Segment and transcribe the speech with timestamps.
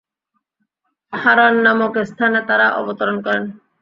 [1.13, 3.43] হারান নামক স্থানে তারা অবতরণ করেন।